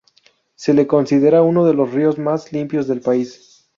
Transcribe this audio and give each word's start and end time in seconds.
Se 0.55 0.73
le 0.73 0.87
considera 0.87 1.43
uno 1.43 1.63
de 1.63 1.75
los 1.75 1.93
ríos 1.93 2.17
más 2.17 2.51
limpios 2.51 2.87
del 2.87 3.01
país. 3.01 3.67